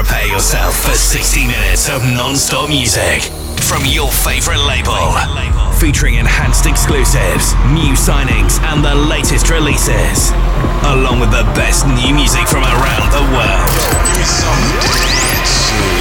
Prepare 0.00 0.28
yourself 0.28 0.80
for 0.80 0.96
60 0.96 1.46
minutes 1.46 1.90
of 1.90 2.00
non-stop 2.02 2.70
music 2.70 3.20
from 3.60 3.84
your 3.84 4.08
favorite 4.08 4.64
label. 4.64 4.96
Featuring 5.76 6.14
enhanced 6.14 6.64
exclusives, 6.64 7.52
new 7.76 7.92
signings, 7.92 8.56
and 8.72 8.82
the 8.82 8.94
latest 8.94 9.50
releases. 9.50 10.32
Along 10.88 11.20
with 11.20 11.28
the 11.28 11.44
best 11.52 11.84
new 11.84 12.14
music 12.16 12.48
from 12.48 12.64
around 12.64 13.12
the 13.12 13.20
world. 13.28 13.76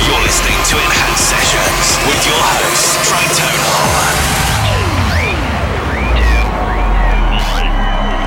You're 0.08 0.24
listening 0.24 0.56
to 0.72 0.80
Enhanced 0.80 1.28
Sessions 1.28 2.00
with 2.08 2.24
your 2.24 2.40
host, 2.40 3.04
Tritonal. 3.04 3.60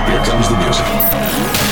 Here 0.05 0.21
comes 0.21 0.53
the 0.53 0.57
music. 0.61 1.72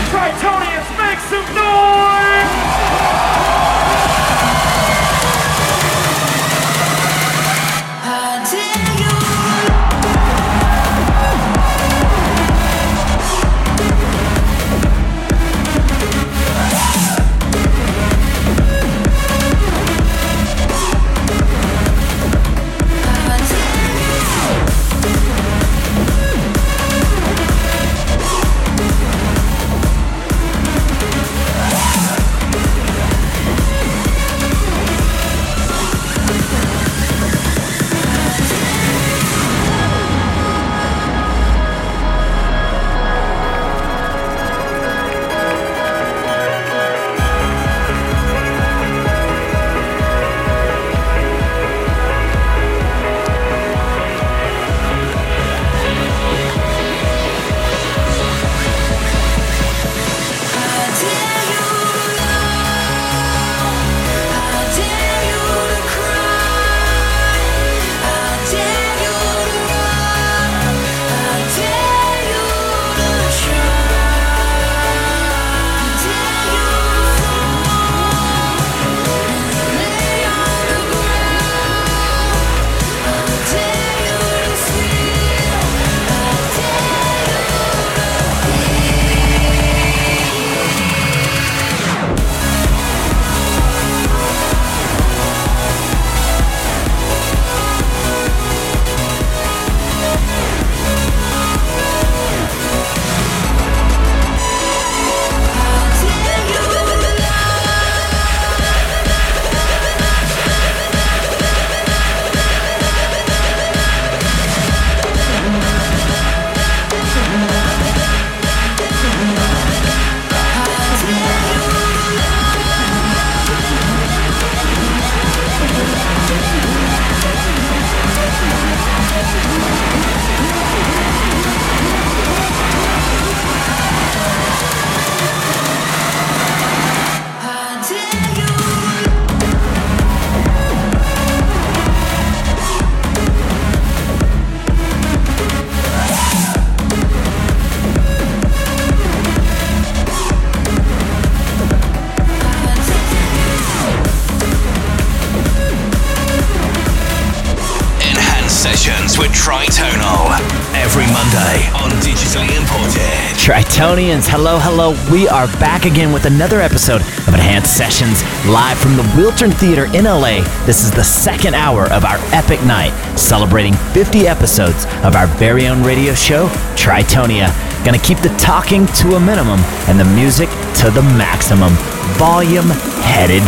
Tritonians, 163.81 164.27
hello, 164.27 164.59
hello. 164.59 164.93
We 165.11 165.27
are 165.27 165.47
back 165.57 165.85
again 165.85 166.13
with 166.13 166.25
another 166.25 166.61
episode 166.61 167.01
of 167.01 167.33
Enhanced 167.33 167.75
Sessions 167.75 168.21
live 168.45 168.77
from 168.77 168.95
the 168.95 169.01
Wiltern 169.17 169.51
Theater 169.51 169.85
in 169.85 170.05
LA. 170.05 170.45
This 170.67 170.83
is 170.83 170.91
the 170.91 171.03
second 171.03 171.55
hour 171.55 171.89
of 171.89 172.05
our 172.05 172.19
epic 172.29 172.61
night, 172.61 172.93
celebrating 173.17 173.73
50 173.97 174.27
episodes 174.27 174.85
of 175.01 175.15
our 175.15 175.25
very 175.41 175.65
own 175.65 175.81
radio 175.81 176.13
show, 176.13 176.47
Tritonia. 176.77 177.49
Gonna 177.83 177.97
keep 177.97 178.19
the 178.19 178.29
talking 178.37 178.85
to 179.01 179.15
a 179.15 179.19
minimum 179.19 179.59
and 179.89 179.99
the 179.99 180.05
music 180.05 180.49
to 180.85 180.91
the 180.91 181.01
maximum. 181.17 181.73
Volume 182.21 182.69
headed 183.01 183.41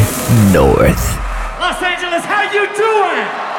north. 0.49 1.13
Los 1.61 1.77
Angeles, 1.77 2.25
how 2.25 2.41
you 2.49 2.65
doing? 2.73 3.52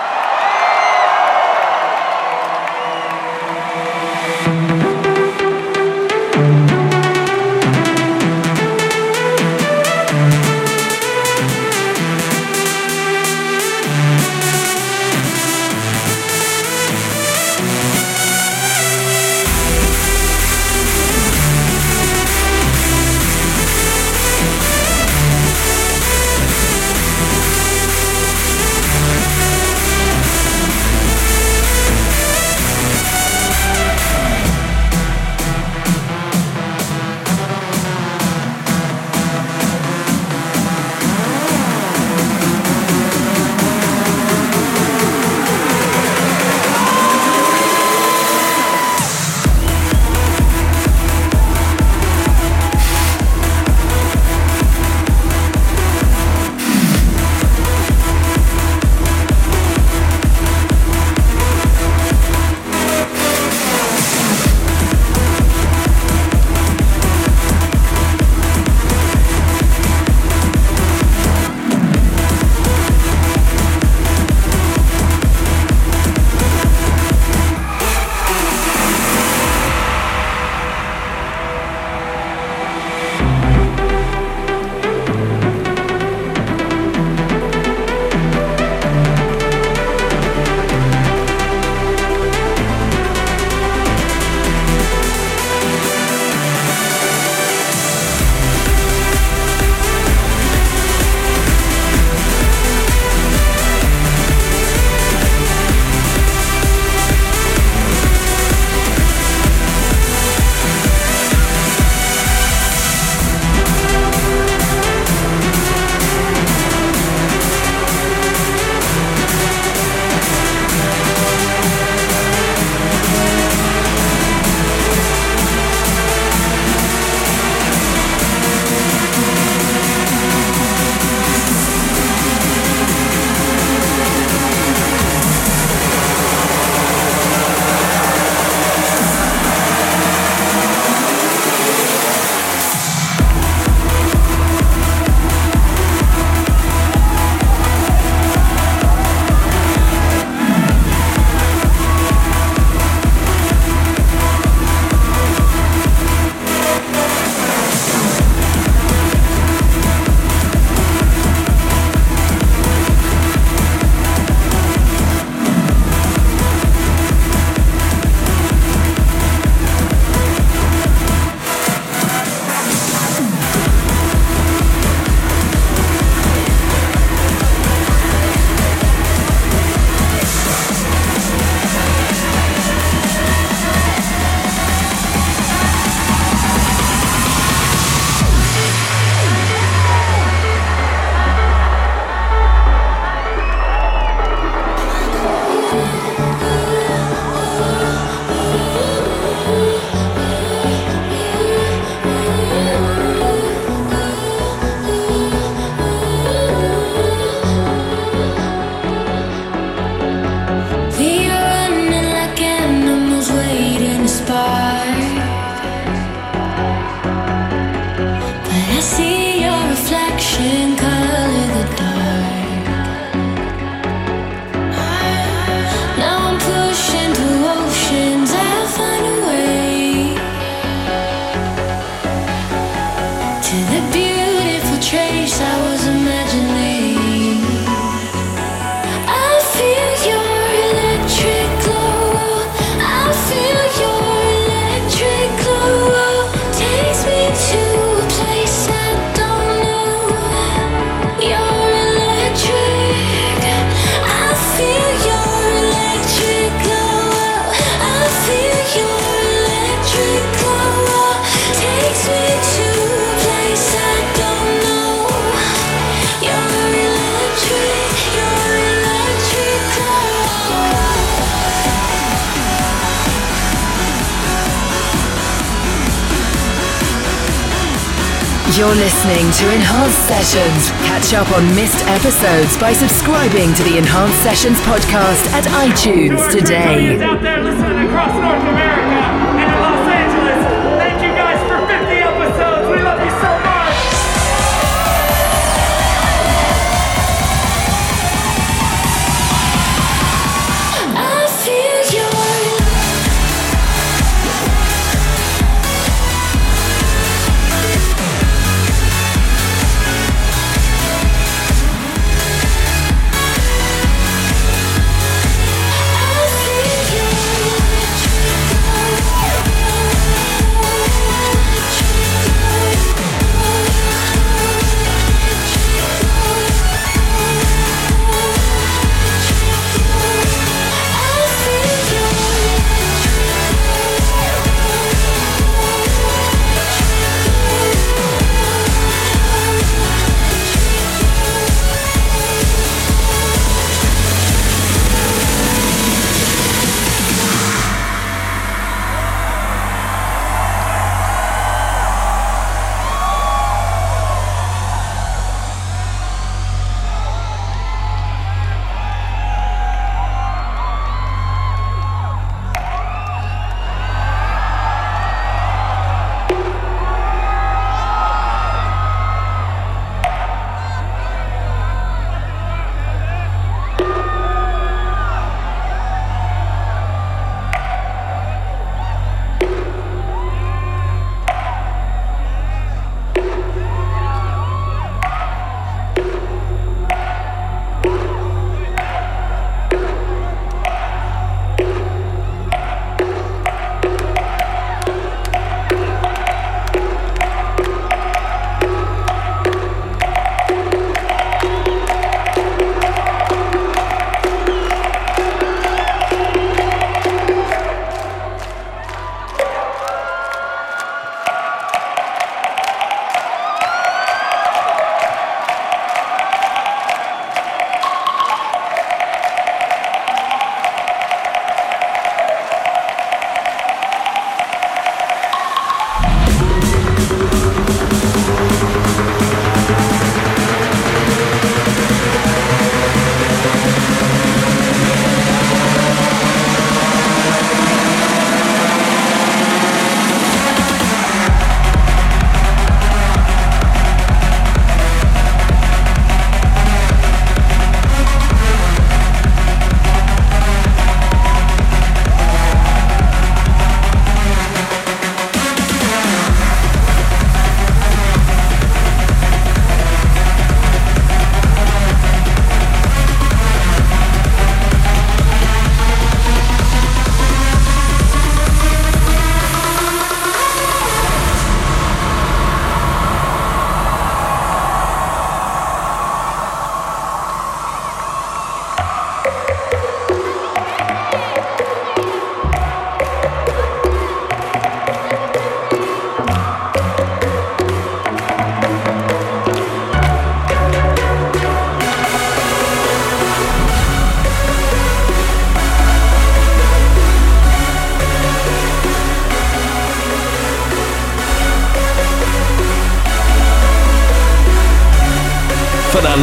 You're 278.56 278.68
listening 278.68 279.26
to 279.32 279.52
Enhanced 279.52 279.98
Sessions. 280.06 280.70
Catch 280.86 281.12
up 281.12 281.28
on 281.32 281.44
missed 281.56 281.84
episodes 281.88 282.56
by 282.56 282.72
subscribing 282.72 283.52
to 283.52 283.64
the 283.64 283.78
Enhanced 283.78 284.22
Sessions 284.22 284.58
podcast 284.60 285.26
at 285.34 285.42
iTunes 285.66 286.30
today. 286.30 287.02
Out 287.02 287.20
there 287.20 287.42
listening 287.42 287.88
across 287.88 288.14
North 288.14 288.46
America 288.46 289.33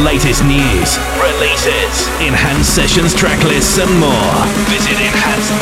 latest 0.02 0.44
news, 0.44 0.98
releases, 1.22 2.08
enhanced 2.20 2.74
sessions 2.74 3.14
track 3.14 3.42
lists, 3.44 3.78
and 3.78 3.90
more, 4.00 4.46
visit 4.68 4.98
enhancedmusic.com. 4.98 5.61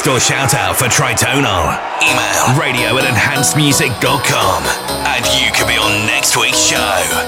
request 0.00 0.06
or 0.08 0.20
shout 0.20 0.54
out 0.54 0.76
for 0.76 0.86
Tritonal? 0.86 1.78
Email 2.02 2.60
radio 2.60 2.96
at 2.98 3.04
enhancedmusic.com 3.04 4.64
and 5.06 5.26
you 5.40 5.50
could 5.52 5.66
be 5.66 5.76
on 5.76 6.06
next 6.06 6.36
week's 6.36 6.58
show. 6.58 7.19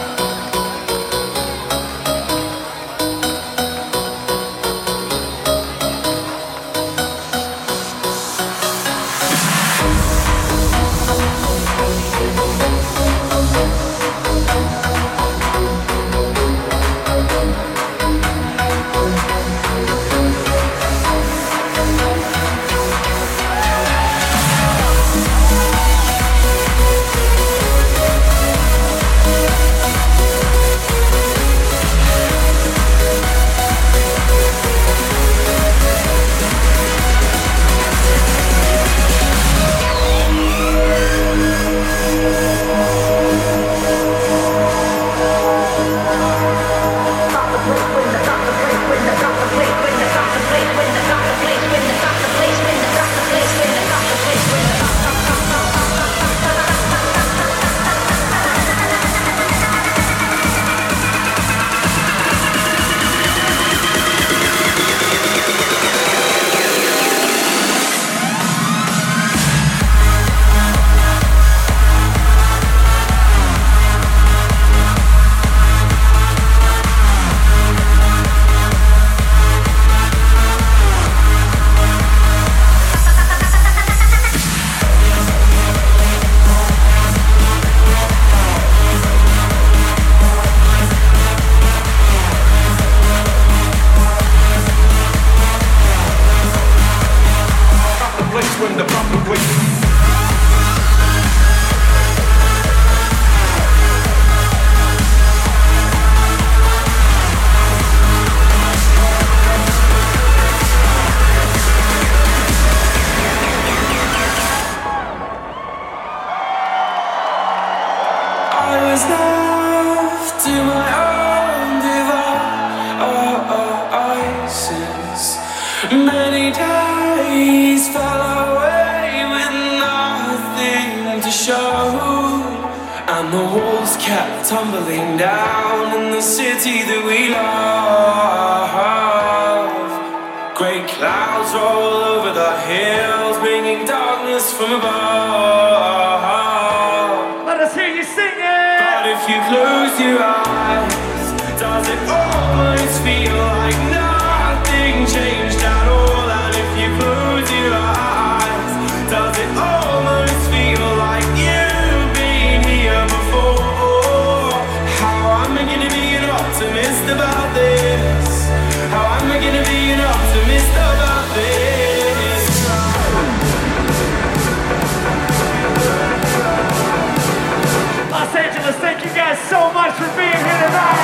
much 179.73 179.93
for 179.95 180.09
being 180.17 180.31
here 180.31 180.61
tonight. 180.61 181.02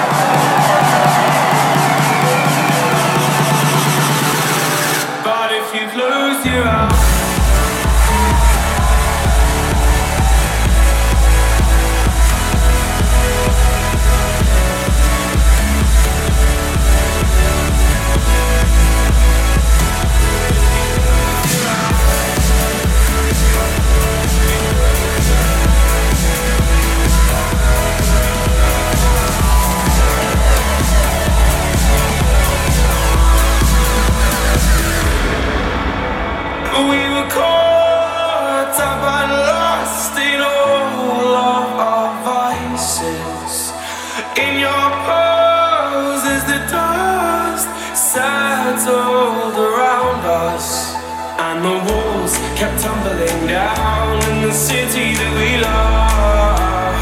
tumbling 53.08 53.46
down 53.46 54.22
in 54.30 54.42
the 54.42 54.52
city 54.52 55.14
that 55.14 55.32
we 55.40 55.56
love. 55.62 56.98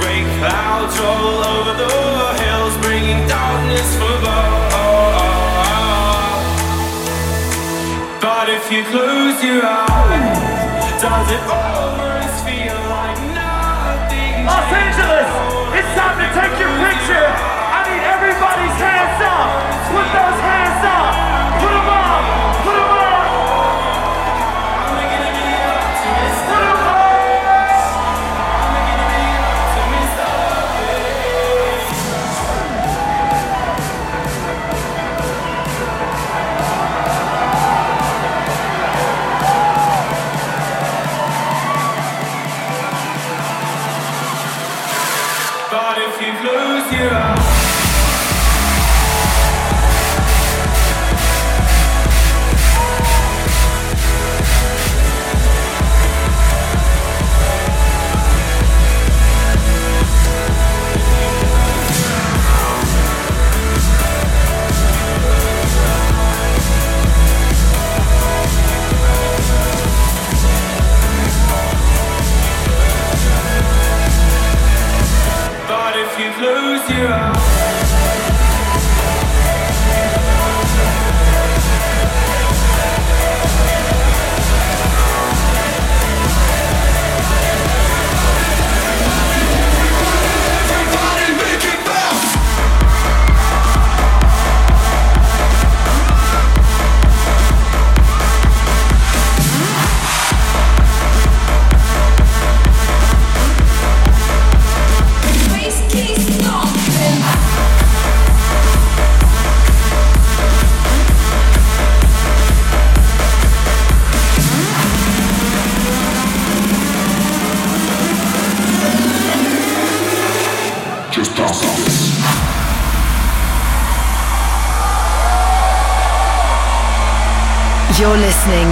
Great 0.00 0.26
clouds 0.38 0.94
roll 0.98 1.40
over 1.54 1.72
the 1.84 1.94
hills, 2.42 2.76
bringing 2.84 3.26
darkness. 3.28 3.98
But 8.20 8.48
if 8.48 8.70
you 8.72 8.84
close 8.84 9.42
your 9.42 9.64
eyes, 9.64 11.00
does 11.00 11.30
it 11.30 11.42
always 11.48 12.42
feel 12.44 12.78
like 12.88 13.18
nothing? 13.34 14.46
Los 14.46 14.72
Angeles. 14.72 15.09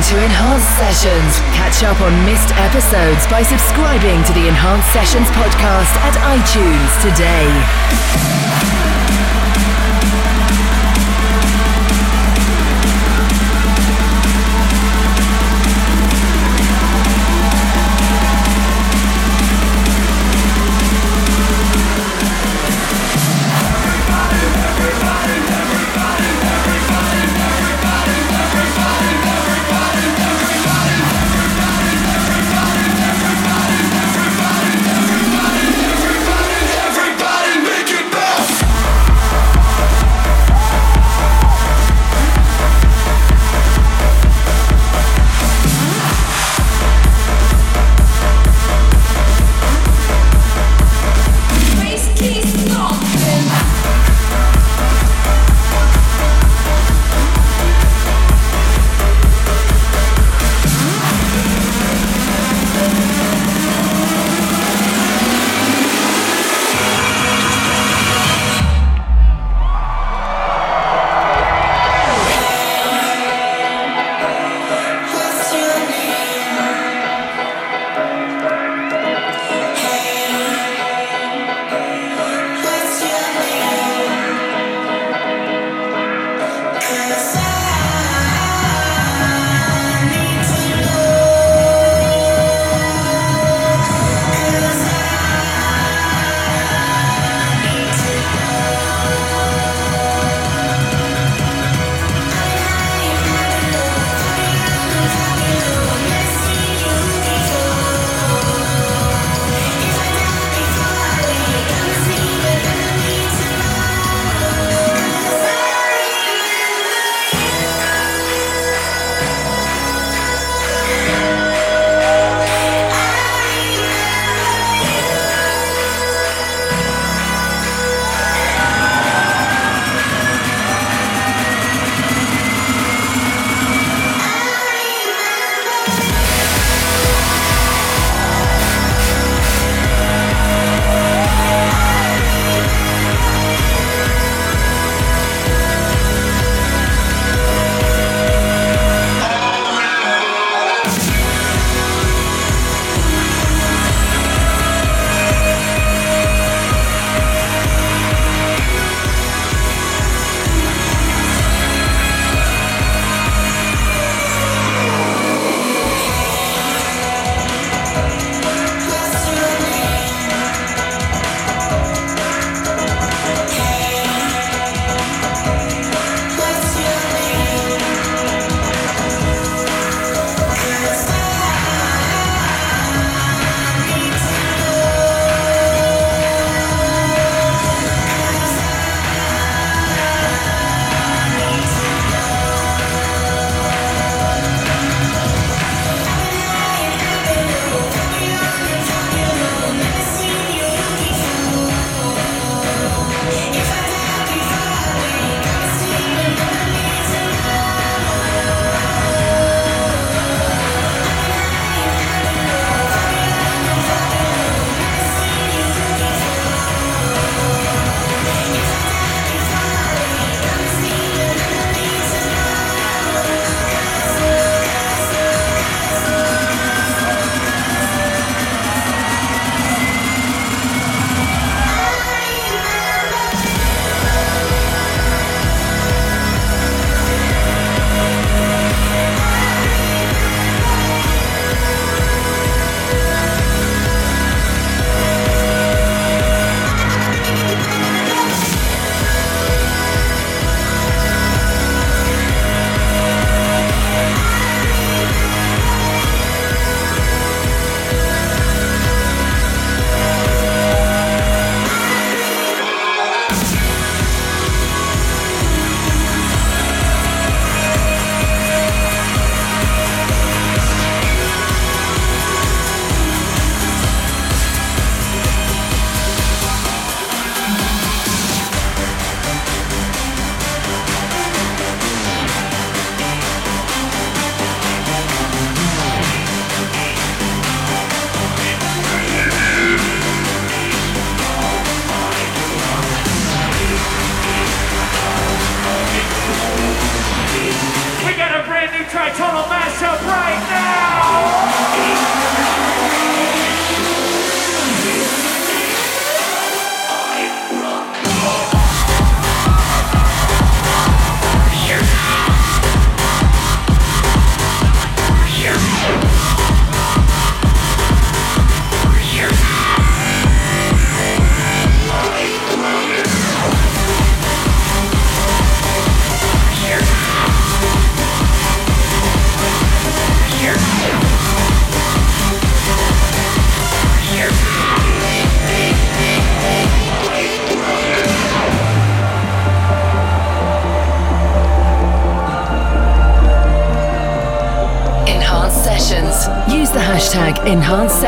To 0.08 0.24
Enhanced 0.24 0.70
Sessions. 0.78 1.38
Catch 1.52 1.82
up 1.82 2.00
on 2.00 2.24
missed 2.24 2.54
episodes 2.56 3.26
by 3.26 3.42
subscribing 3.42 4.24
to 4.24 4.32
the 4.32 4.48
Enhanced 4.48 4.90
Sessions 4.90 5.28
podcast 5.32 5.92
at 6.00 6.14
iTunes 6.24 7.02
today. 7.02 8.37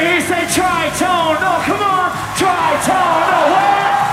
me, 0.00 0.14
he 0.14 0.20
said, 0.20 0.46
Tritone, 0.48 1.40
no, 1.40 1.52
come 1.64 1.82
on, 1.82 2.10
Tritone, 2.36 3.30
no, 3.30 3.54
where? 3.54 4.05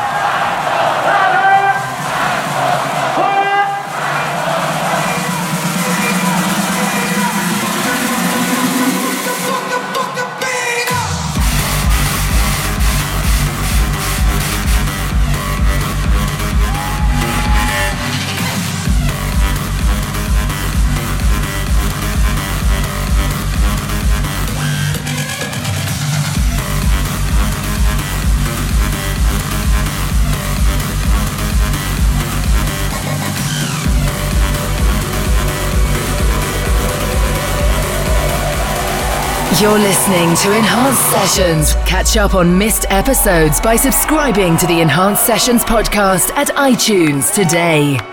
You're 39.62 39.78
listening 39.78 40.36
to 40.38 40.58
Enhanced 40.58 41.12
Sessions. 41.12 41.76
Catch 41.88 42.18
up 42.18 42.34
on 42.34 42.58
missed 42.58 42.88
episodes 42.89 43.62
by 43.62 43.76
subscribing 43.76 44.58
to 44.58 44.66
the 44.66 44.82
Enhanced 44.82 45.26
Sessions 45.26 45.64
podcast 45.64 46.32
at 46.32 46.47
iTunes 46.49 47.34
today. 47.34 48.12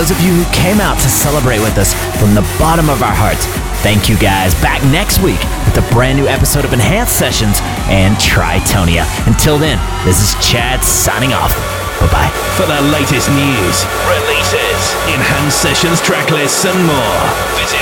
Those 0.00 0.16
of 0.16 0.20
you 0.24 0.32
who 0.32 0.48
came 0.48 0.80
out 0.80 0.96
to 0.96 1.10
celebrate 1.12 1.60
with 1.60 1.76
us 1.76 1.92
from 2.16 2.32
the 2.32 2.40
bottom 2.56 2.88
of 2.88 3.04
our 3.04 3.12
hearts, 3.12 3.44
thank 3.84 4.08
you 4.08 4.16
guys. 4.16 4.56
Back 4.64 4.80
next 4.88 5.20
week 5.20 5.36
with 5.68 5.76
a 5.76 5.84
brand 5.92 6.16
new 6.16 6.24
episode 6.24 6.64
of 6.64 6.72
Enhanced 6.72 7.20
Sessions 7.20 7.60
and 7.92 8.16
Tritonal. 8.16 9.04
Until 9.28 9.60
then, 9.60 9.76
this 10.08 10.24
is 10.24 10.32
Chad 10.40 10.80
signing 10.80 11.36
off. 11.36 11.52
Bye 12.00 12.08
bye. 12.08 12.32
For 12.56 12.64
the 12.64 12.80
latest 12.88 13.28
news, 13.28 13.84
releases, 14.08 14.80
enhanced 15.12 15.60
sessions 15.60 16.00
track 16.00 16.32
lists, 16.32 16.64
and 16.64 16.80
more, 16.80 17.20
visit 17.60 17.79